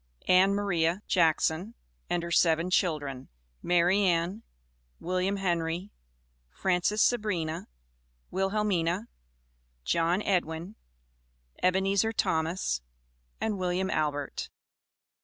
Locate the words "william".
4.99-5.35, 13.59-13.91